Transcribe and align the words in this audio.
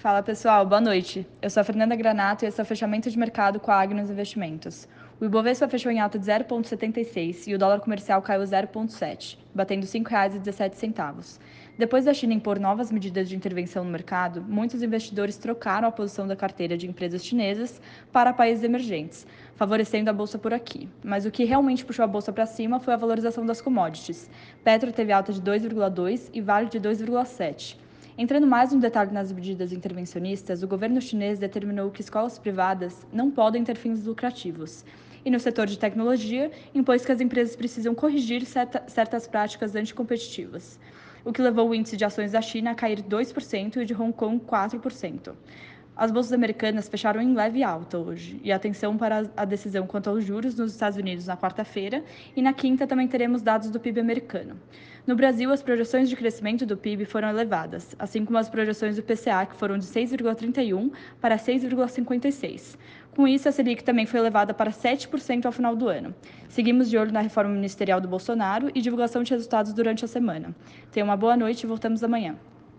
Fala 0.00 0.22
pessoal, 0.22 0.64
boa 0.64 0.80
noite. 0.80 1.26
Eu 1.42 1.50
sou 1.50 1.60
a 1.60 1.64
Fernanda 1.64 1.94
Granato 1.94 2.42
e 2.42 2.48
esse 2.48 2.58
é 2.58 2.62
o 2.62 2.66
fechamento 2.66 3.10
de 3.10 3.18
mercado 3.18 3.60
com 3.60 3.70
a 3.70 3.78
Agnos 3.78 4.08
Investimentos. 4.08 4.88
O 5.20 5.26
Ibovespa 5.26 5.68
fechou 5.68 5.92
em 5.92 6.00
alta 6.00 6.18
de 6.18 6.24
0,76 6.24 7.46
e 7.46 7.54
o 7.54 7.58
dólar 7.58 7.80
comercial 7.80 8.22
caiu 8.22 8.40
0,7, 8.40 9.36
batendo 9.54 9.82
R$ 9.82 9.88
5,17. 9.88 11.38
Depois 11.76 12.06
da 12.06 12.14
China 12.14 12.32
impor 12.32 12.58
novas 12.58 12.90
medidas 12.90 13.28
de 13.28 13.36
intervenção 13.36 13.84
no 13.84 13.90
mercado, 13.90 14.40
muitos 14.40 14.82
investidores 14.82 15.36
trocaram 15.36 15.88
a 15.88 15.92
posição 15.92 16.26
da 16.26 16.34
carteira 16.34 16.78
de 16.78 16.88
empresas 16.88 17.22
chinesas 17.22 17.78
para 18.10 18.32
países 18.32 18.64
emergentes, 18.64 19.26
favorecendo 19.54 20.08
a 20.08 20.14
bolsa 20.14 20.38
por 20.38 20.54
aqui. 20.54 20.88
Mas 21.04 21.26
o 21.26 21.30
que 21.30 21.44
realmente 21.44 21.84
puxou 21.84 22.06
a 22.06 22.08
bolsa 22.08 22.32
para 22.32 22.46
cima 22.46 22.80
foi 22.80 22.94
a 22.94 22.96
valorização 22.96 23.44
das 23.44 23.60
commodities. 23.60 24.30
Petro 24.64 24.92
teve 24.92 25.12
alta 25.12 25.30
de 25.30 25.42
2,2 25.42 26.30
e 26.32 26.40
Vale 26.40 26.70
de 26.70 26.80
2,7. 26.80 27.76
Entrando 28.20 28.46
mais 28.46 28.70
no 28.70 28.78
detalhe 28.78 29.12
nas 29.12 29.32
medidas 29.32 29.72
intervencionistas, 29.72 30.62
o 30.62 30.68
governo 30.68 31.00
chinês 31.00 31.38
determinou 31.38 31.90
que 31.90 32.02
escolas 32.02 32.38
privadas 32.38 33.06
não 33.10 33.30
podem 33.30 33.64
ter 33.64 33.78
fins 33.78 34.04
lucrativos. 34.04 34.84
E 35.24 35.30
no 35.30 35.40
setor 35.40 35.66
de 35.66 35.78
tecnologia, 35.78 36.50
impôs 36.74 37.02
que 37.02 37.12
as 37.12 37.20
empresas 37.22 37.56
precisam 37.56 37.94
corrigir 37.94 38.44
certa, 38.44 38.84
certas 38.88 39.26
práticas 39.26 39.74
anticompetitivas, 39.74 40.78
o 41.24 41.32
que 41.32 41.40
levou 41.40 41.70
o 41.70 41.74
índice 41.74 41.96
de 41.96 42.04
ações 42.04 42.32
da 42.32 42.42
China 42.42 42.72
a 42.72 42.74
cair 42.74 43.02
2% 43.02 43.78
e 43.78 43.86
de 43.86 43.94
Hong 43.94 44.12
Kong 44.12 44.38
4%. 44.44 45.32
As 45.96 46.10
bolsas 46.10 46.32
americanas 46.32 46.88
fecharam 46.88 47.20
em 47.20 47.34
leve 47.34 47.62
alta 47.62 47.98
hoje, 47.98 48.40
e 48.42 48.50
atenção 48.50 48.96
para 48.96 49.30
a 49.36 49.44
decisão 49.44 49.86
quanto 49.86 50.08
aos 50.08 50.24
juros 50.24 50.54
nos 50.54 50.72
Estados 50.72 50.98
Unidos 50.98 51.26
na 51.26 51.36
quarta-feira, 51.36 52.02
e 52.34 52.40
na 52.40 52.52
quinta 52.52 52.86
também 52.86 53.06
teremos 53.06 53.42
dados 53.42 53.70
do 53.70 53.78
PIB 53.78 54.00
americano. 54.00 54.56
No 55.06 55.16
Brasil, 55.16 55.50
as 55.50 55.62
projeções 55.62 56.08
de 56.08 56.16
crescimento 56.16 56.64
do 56.64 56.76
PIB 56.76 57.04
foram 57.04 57.28
elevadas, 57.28 57.94
assim 57.98 58.24
como 58.24 58.38
as 58.38 58.48
projeções 58.48 58.96
do 58.96 59.02
PCA, 59.02 59.44
que 59.44 59.56
foram 59.56 59.76
de 59.76 59.84
6,31 59.84 60.90
para 61.20 61.36
6,56. 61.36 62.78
Com 63.14 63.26
isso, 63.26 63.48
a 63.48 63.52
Selic 63.52 63.82
também 63.82 64.06
foi 64.06 64.20
elevada 64.20 64.54
para 64.54 64.70
7% 64.70 65.44
ao 65.44 65.52
final 65.52 65.74
do 65.74 65.88
ano. 65.88 66.14
Seguimos 66.48 66.88
de 66.88 66.96
olho 66.96 67.12
na 67.12 67.20
reforma 67.20 67.52
ministerial 67.52 68.00
do 68.00 68.08
Bolsonaro 68.08 68.70
e 68.74 68.80
divulgação 68.80 69.22
de 69.22 69.32
resultados 69.32 69.72
durante 69.72 70.04
a 70.04 70.08
semana. 70.08 70.54
Tenha 70.92 71.04
uma 71.04 71.16
boa 71.16 71.36
noite 71.36 71.64
e 71.64 71.66
voltamos 71.66 72.04
amanhã. 72.04 72.36